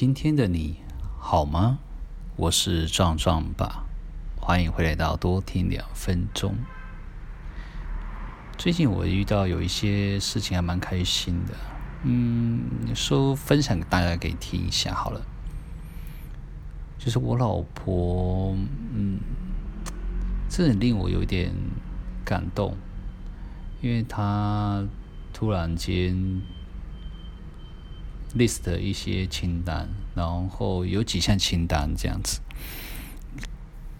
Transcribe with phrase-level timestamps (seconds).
[0.00, 0.76] 今天的你
[1.18, 1.80] 好吗？
[2.36, 3.84] 我是壮壮吧，
[4.36, 6.54] 欢迎回来到多听两分钟。
[8.56, 11.54] 最近我遇到有一些事情还蛮开心的，
[12.04, 15.20] 嗯，说分享给大家给听一下好了。
[16.96, 18.56] 就是我老婆，
[18.94, 19.18] 嗯，
[20.48, 21.52] 这令我有点
[22.24, 22.76] 感动，
[23.82, 24.86] 因为她
[25.32, 26.40] 突然间。
[28.36, 32.40] List 一些清单，然后有几项清单这样子。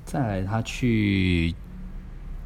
[0.04, 1.54] 再来，他去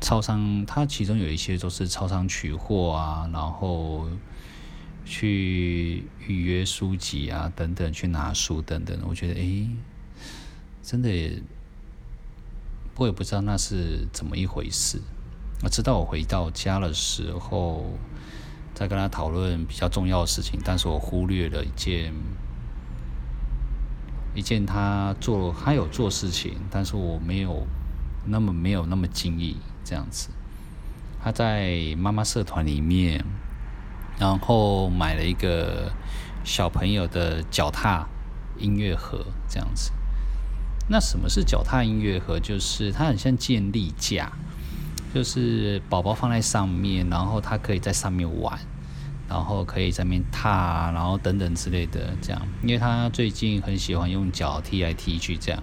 [0.01, 4.09] 超商，他其中有一些都是超商取货啊，然后
[5.05, 8.99] 去预约书籍啊等等，去拿书等等。
[9.07, 9.69] 我觉得，诶，
[10.83, 11.43] 真的也，
[12.97, 15.01] 我也不知道那是怎么一回事。
[15.63, 17.99] 我知道我回到家的时候。
[18.83, 22.13] 在跟他讨论比较重要的事情，但是我忽略了一件
[24.35, 27.65] 一件他做他有做事情，但是我没有
[28.27, 30.31] 那么没有那么惊异这样子。
[31.23, 33.25] 他在妈妈社团里面，
[34.19, 35.93] 然后买了一个
[36.43, 38.05] 小朋友的脚踏
[38.59, 39.93] 音乐盒这样子。
[40.89, 42.41] 那什么是脚踏音乐盒？
[42.41, 44.33] 就是它很像健力架。
[45.15, 48.59] 就是宝宝放在上面，然后他可以在上面玩，
[49.33, 52.43] 然后可以在那边踏，然后等等之类的这样。
[52.63, 55.63] 因为他最近很喜欢用脚踢来踢去这样。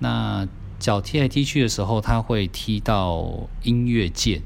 [0.00, 0.44] 那
[0.80, 4.42] 脚踢来踢去的时候，他会踢到音乐键，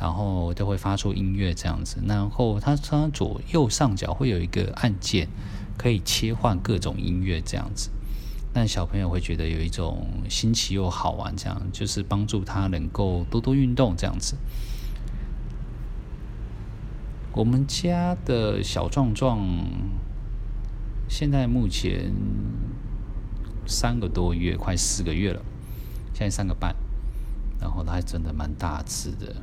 [0.00, 2.02] 然后就会发出音乐这样子。
[2.04, 5.28] 然后他他左右上角会有一个按键，
[5.78, 7.90] 可以切换各种音乐这样子。
[8.52, 14.34] 那小朋友会觉得有一种新奇又好玩，这样就是帮助他能够多多运动这样子。
[17.36, 19.38] 我们家的小壮壮
[21.06, 22.10] 现在目前
[23.66, 25.42] 三个多月，快四个月了，
[26.14, 26.74] 现在三个半，
[27.60, 29.36] 然后他还真的蛮大只的，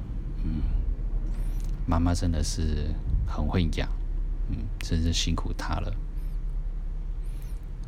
[0.44, 0.64] 嗯，
[1.86, 2.88] 妈妈真的是
[3.28, 3.88] 很会养，
[4.50, 5.94] 嗯，真是辛苦他了。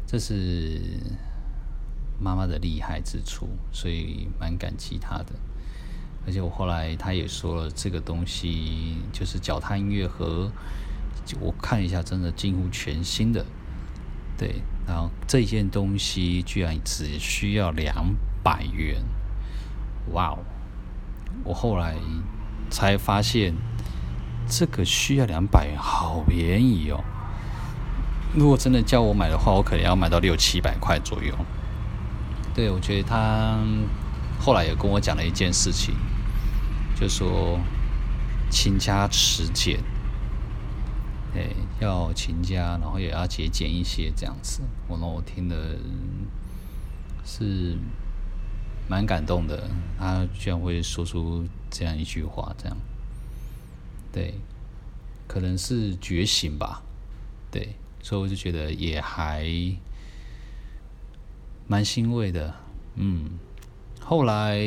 [0.05, 0.79] 这是
[2.19, 5.33] 妈妈的厉害之处，所以蛮感激她的。
[6.25, 10.51] 而且我后来他也说了，这个东西就是脚踏音乐盒，
[11.39, 13.45] 我看一下，真的近乎全新的。
[14.37, 19.01] 对，然后这件东西居然只需要两百元，
[20.11, 20.39] 哇哦！
[21.43, 21.95] 我后来
[22.69, 23.53] 才发现，
[24.47, 27.03] 这个需要两百元，好便宜哦。
[28.33, 31.33] 如果真的叫我买的话，我可能要买到六七百块左右。
[32.53, 33.57] 对，我觉得他
[34.37, 35.95] 后来也跟我讲了一件事情，
[36.95, 37.59] 就说
[38.50, 39.79] 勤加持俭，
[41.33, 44.61] 对，要勤加，然后也要节俭一些这样子。
[44.88, 45.78] 我让我听的
[47.25, 47.78] 是
[48.88, 49.69] 蛮感动的，
[50.00, 52.78] 他居然会说出这样一句话，这样，
[54.11, 54.35] 对，
[55.28, 56.81] 可能是觉醒吧，
[57.51, 57.75] 对。
[58.01, 59.50] 所以我就觉得也还
[61.67, 62.53] 蛮欣慰的，
[62.94, 63.31] 嗯。
[64.00, 64.59] 后来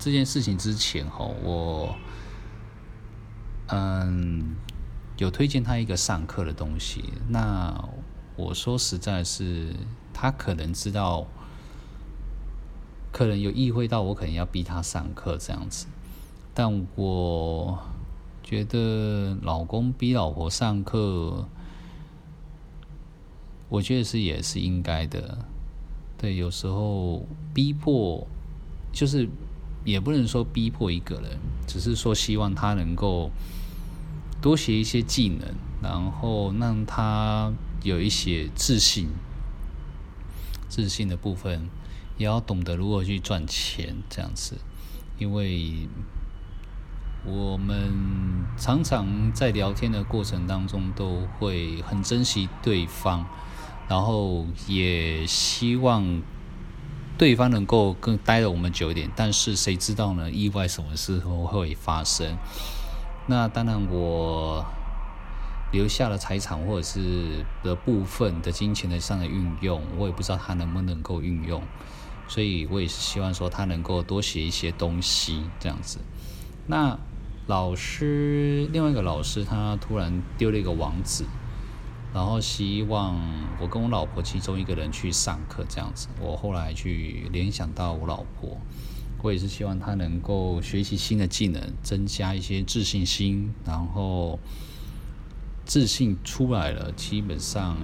[0.00, 1.94] 这件事情之前哈，我
[3.68, 4.56] 嗯
[5.18, 7.04] 有推荐他一个上课的东西。
[7.28, 7.88] 那
[8.34, 9.76] 我说实在是，
[10.14, 11.26] 他可能知道，
[13.12, 15.86] 可能有意会到我可能要逼他上课这样子。
[16.54, 17.78] 但我
[18.42, 21.46] 觉得老公逼老婆上课。
[23.68, 25.38] 我觉得是也是应该的，
[26.18, 27.24] 对，有时候
[27.54, 28.26] 逼迫
[28.92, 29.28] 就是
[29.84, 33.30] 也不能说逼迫一个人，只是说希望他能够
[34.40, 37.52] 多学一些技能，然后让他
[37.82, 39.08] 有一些自信，
[40.68, 41.68] 自信的部分
[42.18, 44.58] 也要懂得如何去赚钱这样子，
[45.18, 45.88] 因为
[47.24, 47.92] 我们
[48.56, 53.26] 常常在聊天的过程当中都会很珍惜对方。
[53.88, 56.22] 然后也希望
[57.20, 60.30] 对方能够更待了我们久一点，但是谁知道呢？
[60.30, 62.38] 意外什么时候会发生？
[63.26, 64.64] 那当然，我
[65.70, 71.62] 留下了财产或者是的部分的金钱的上的运用，我也不知道他能不能够运用，
[72.26, 75.98] 所以我也是希望说他能够多写一些东西这样子。
[76.68, 76.98] 那
[77.46, 81.24] 老师，另外一个老师，他突然丢了一个网址。
[82.12, 83.20] 然后希望
[83.60, 86.08] 我跟我老婆其中一个人去上课这样子。
[86.20, 88.58] 我后来去联想到我老婆，
[89.22, 93.52] 我也是希望她能够学习新的技能，增加一些自信心。
[93.64, 94.38] 然后
[95.64, 97.76] 自信出来了，基本上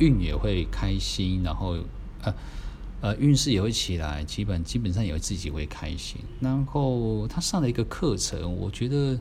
[0.00, 1.76] 运也会开心，然后
[2.22, 2.34] 呃
[3.00, 6.20] 呃运势也会起来，基本基本上也会自己会开心。
[6.40, 9.16] 然后他上了一个课程，我觉得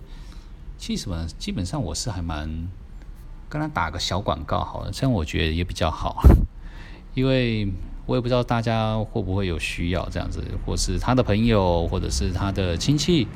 [0.80, 2.68] 其实什么，基本上我是还蛮
[3.52, 6.24] 跟他打个小广告好了，这样我觉得也比较好，
[7.14, 7.68] 因为
[8.06, 13.28] 我也不知道大家会不会有需要这样子，或是他的朋友，或者是他的亲戚。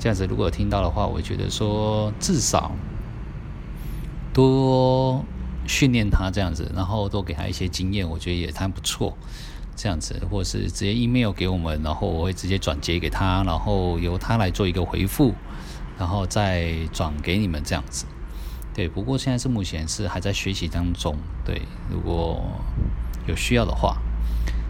[0.00, 2.72] 这样子，如果听到的话，我觉得说至少
[4.32, 5.24] 多
[5.68, 9.16] 训练他这样子，然后多给他一些经验，我觉得也还不错。
[9.76, 15.32] 这样子，或是直接 email 给我们，然后我会直接转接给他，然后由他来做一个回复，
[15.96, 18.04] 然后再转给你们这样子。
[18.74, 21.16] 对，不过现在是目前是还在学习当中。
[21.44, 22.42] 对，如果
[23.26, 23.96] 有需要的话，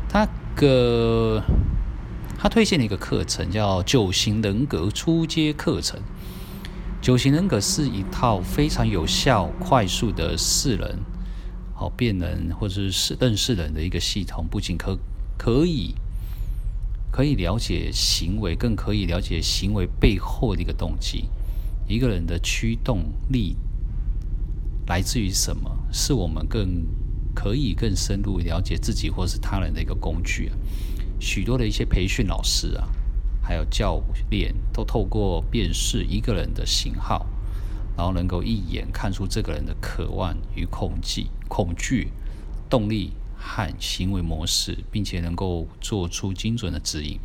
[0.09, 1.43] 他个。
[2.37, 5.99] 他推荐了一个课程，叫九型人格初阶课程。
[7.01, 10.99] 九型人格是一套非常有效、快速的识人、
[11.73, 14.47] 好辨人或者是认识人的一个系统。
[14.51, 14.99] 不仅可
[15.39, 15.95] 可以
[17.11, 21.31] 可以了解行为，更可以了解行为背后的一个动机。
[21.89, 23.57] 一个人的驱动力
[24.87, 25.71] 来自于什么？
[25.93, 26.87] 是我们更
[27.35, 30.51] 可以更深入了解自己或是他人的一个工具。
[31.19, 32.89] 许多的一些培训老师啊，
[33.43, 37.27] 还有教练，都透过辨识一个人的型号，
[37.97, 42.09] 然后能够一眼看出这个人的渴望与恐惧、恐惧、
[42.69, 47.19] 动力和行为模式，并且能够做出精准的指引。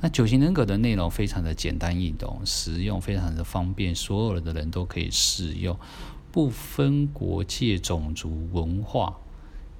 [0.00, 5.76] 那九型人格的内容非常的简单易懂，实用非常的方便，所有的人都可以适用，
[6.30, 9.16] 不分国界、种族、文化。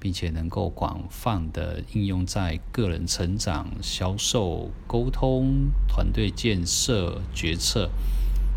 [0.01, 7.89] 并且能够广泛的应用在个人成长、销售、沟通、团队建设、决策、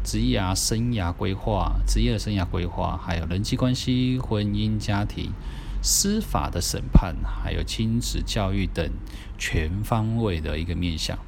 [0.04, 5.32] 职业生涯规划、职业生涯规划，还有人际关系、婚姻家庭、
[5.82, 8.88] 司法的审判，还有亲子教育等
[9.36, 11.18] 全方位的一个面向。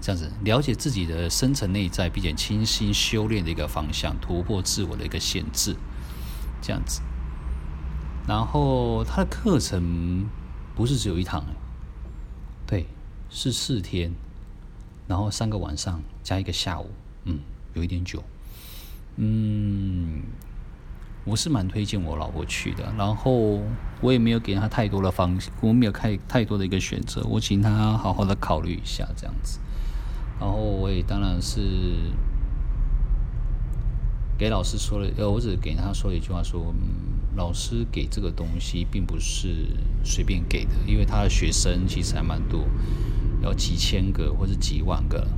[0.00, 5.76] 这样子了解自己的深层内在，并且清晰修炼的一个方向，突破自我的一个限制。
[6.62, 7.00] 这样子。
[8.28, 10.28] 然后他的课程
[10.76, 11.42] 不是只有一堂，
[12.66, 12.86] 对，
[13.30, 14.12] 是四天，
[15.08, 16.90] 然后三个晚上加一个下午，
[17.24, 17.38] 嗯，
[17.74, 18.22] 有一点久，
[19.16, 20.22] 嗯，
[21.24, 23.62] 我是蛮推荐我老婆去的，然后
[24.00, 29.58] 我也没有给她太多的方，我没有太太多的一个选择，我请她好好的考虑一下这样子，
[30.40, 31.60] 然后我也当然是。
[34.38, 36.74] 给老师说了，呃，我只给他说了一句话说，
[37.36, 39.66] 老师给这个东西并不是
[40.02, 42.64] 随便给的，因为他的学生其实还蛮多，
[43.42, 45.28] 有几千个或者几万个，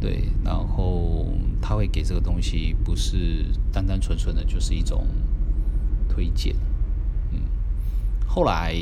[0.00, 1.26] 对，然后
[1.60, 5.06] 他会给这个东西，不是单单纯纯的就是一种
[6.08, 6.56] 推荐，
[7.32, 7.40] 嗯，
[8.26, 8.74] 后来，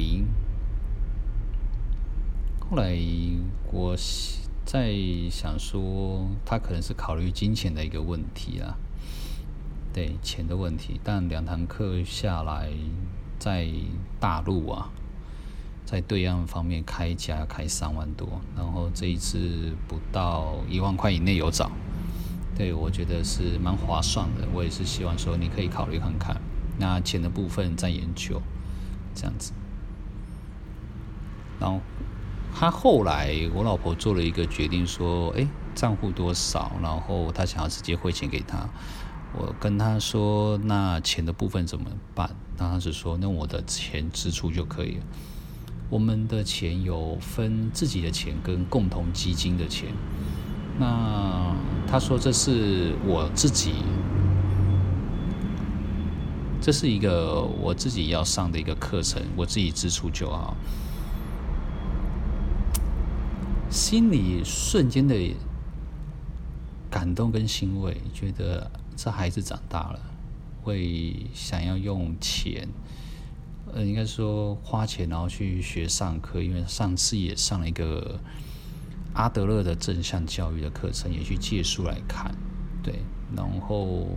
[2.61, 2.97] 后来
[3.73, 3.97] 我
[4.69, 4.95] 在
[5.31, 8.77] 想说，他可能是考虑金钱的一个问题啊。
[9.95, 12.71] 对钱的问题，但两堂课下来，
[13.39, 13.67] 在
[14.21, 14.91] 大陆啊，
[15.87, 21.71] 在对岸方面开价开三万多，然后这一次不到一万块以内有找，
[22.55, 24.47] 对，我觉得是蛮划算的。
[24.53, 26.39] 我也是希望说你可以考虑看看，
[26.79, 28.43] 那钱的部分再研究，
[29.15, 29.55] 这样子。
[31.59, 31.81] 然后
[32.55, 36.73] 他后来，我老婆做了一个决定，说，哎，账户多少？
[36.83, 38.69] 然后他想要直接汇钱给他。
[39.37, 45.05] 我跟他说：“那钱的部分怎么办？”那他是说：“那我的钱支出就可以了。”
[45.91, 49.91] 我们的钱有分自己的钱跟共同基金的钱。
[50.79, 51.55] 那
[51.87, 53.75] 他说：“这是我自己，
[56.61, 60.57] 这是一个我自己要上的一个课程，我自己支出就好。”
[63.71, 65.15] 心里瞬间的
[66.91, 68.71] 感动跟欣慰，觉得。
[69.01, 70.01] 这孩子长大了，
[70.61, 72.69] 会想要用钱，
[73.73, 76.43] 呃，应该说花钱，然后去学上课。
[76.43, 78.19] 因为上次也上了一个
[79.15, 82.35] 阿德勒的正向教育的课程，也去借书来看，
[82.83, 82.99] 对，
[83.37, 84.09] 然后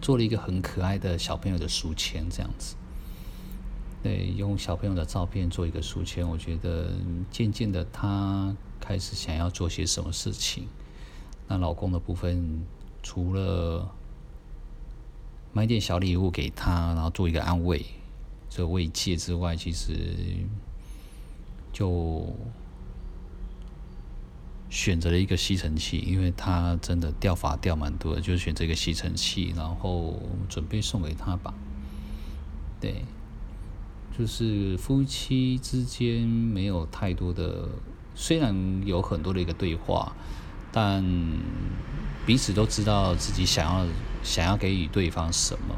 [0.00, 2.76] 做了一个很可爱的小朋友的书签，这样子，
[4.06, 6.28] 对，用小朋友的照片做一个书签。
[6.28, 6.92] 我觉得
[7.30, 10.68] 渐渐的，他开始想要做些什么事情。
[11.48, 12.64] 那老公的部分。
[13.02, 13.88] 除了
[15.52, 17.86] 买点小礼物给他，然后做一个安慰、
[18.50, 19.94] 这慰藉之外，其实
[21.72, 22.26] 就
[24.68, 31.54] 选择了一个吸尘器，因为他真的掉发掉蛮多的，就选择一个吸尘器，然后准备送给他吧。
[32.80, 33.04] 对，
[34.16, 37.68] 就是夫妻之间没有太多的，
[38.14, 40.12] 虽然有很多的一个对话，
[40.72, 41.04] 但
[42.24, 43.86] 彼此都知道自己想要
[44.22, 45.74] 想要给予对方什么，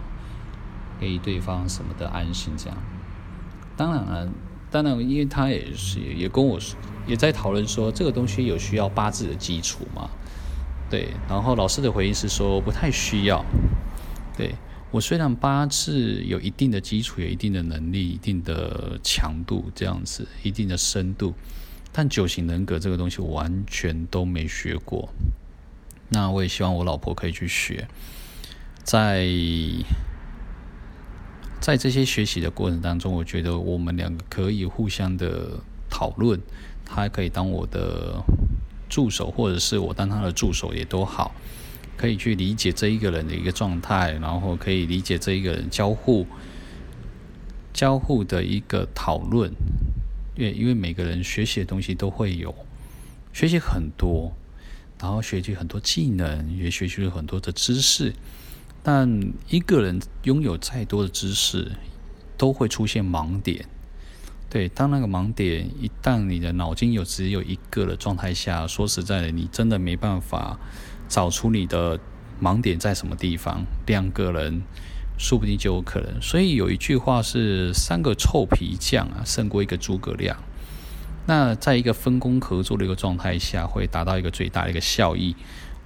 [1.00, 2.78] 给予对方什么的安心，这样。
[3.76, 4.28] 当然了，
[4.70, 6.58] 当然，因为他也是也跟我
[7.06, 10.08] 也在讨论说，这个东西有需要八字的基础吗？
[10.88, 13.44] 对，然后老师的回应是说不太需要。
[14.36, 14.54] 对，
[14.90, 21.34] 我虽然八字有一定的基础，有一定的能力，一定的强度，这样子，一定的深度，
[21.92, 25.08] 但九型人格这个东西我完全都没学过。
[26.08, 27.86] 那我也希望我老婆可以去学，
[28.82, 29.28] 在
[31.60, 36.40] 在这些学习的过程当中，我觉得我们两个可以互相的讨论，
[36.86, 38.22] 她可以当我的。
[38.90, 41.34] 助手，或者是我当她的助手也都好，
[41.98, 46.26] 可以去理解这一个人的一个状态，然后可以理解这一个人交互
[47.74, 49.52] 交互的一个讨论。
[50.36, 52.54] 因为因为每个人学习的东西都会有
[53.32, 54.32] 学习很多，
[55.00, 58.14] 然后学习很多技能，也学习了很多的知识。
[58.84, 61.72] 但一个人拥有再多的知识，
[62.36, 63.66] 都会出现盲点。
[64.48, 70.58] 对，当那个盲点一旦你的脑筋有只有一个的状态下，说实在的，你真的没办法
[71.08, 71.98] 找出你的
[72.40, 73.64] 盲点在什么地方。
[73.86, 74.62] 两个人
[75.18, 76.20] 说不定就有可能。
[76.20, 80.36] 所以有一句话是“三个臭皮匠啊，胜过一个诸葛亮”。
[81.26, 85.34] 那在一个分工合作的一个状态下，会达到一个最大的一个效益。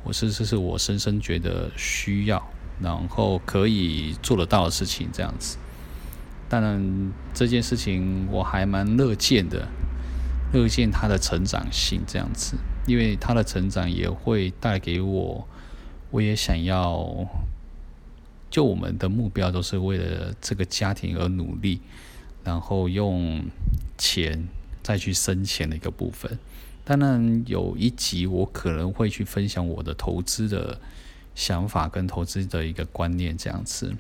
[0.05, 2.43] 我是这是我深深觉得需要，
[2.81, 5.57] 然后可以做得到的事情，这样子。
[6.49, 9.67] 当然，这件事情我还蛮乐见的，
[10.52, 15.47] 乐见他的成长性这样子，因为他的成长也会带给我，
[16.11, 17.27] 我也想要，
[18.51, 21.81] 就我们的目标都是为了这个家庭而努力，
[22.45, 23.45] 然后用
[23.97, 24.49] 钱
[24.83, 26.39] 再去生钱的一个部分。
[26.85, 30.81] 当然，有一集我可能会去分享我的投资的
[31.35, 33.95] 想法跟投资的一个观念这样子。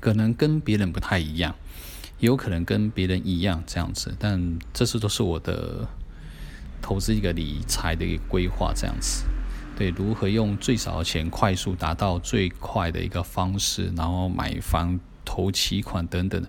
[0.00, 1.54] 可能跟别人不太一样，
[2.20, 5.86] 也有可能跟别人一样这样子，但这次都是我的
[6.88, 9.26] 投资一个理财的一个规划这样子。
[9.76, 16.42] 对，如何用最少的钱快速达到最快的一个方式，然后买房、投期款等等，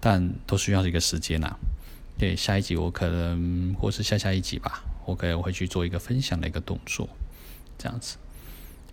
[0.00, 1.54] 但都需要一个时间呐。
[2.16, 7.06] 对，下一集我可能或是下下一集吧，我可能会去做一个分享的一个动作，
[7.76, 8.16] 这样子。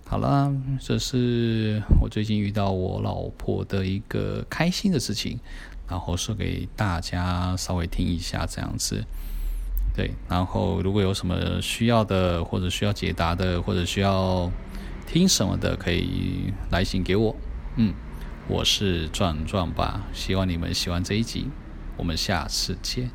[0.03, 5.39] 好了，这是我最近遇到我老婆的一个开心的事情，
[5.87, 9.05] 然后说给大家稍微听一下这样子。
[9.93, 14.49] 对，然后如果有什么需要的，或者需要解答的，或者需要
[15.05, 17.35] 听什么的，可以来信给我。
[17.75, 17.93] 嗯，
[18.47, 21.49] 我是壮壮吧，希望你们喜欢这一集，
[21.97, 23.11] 我们下次见。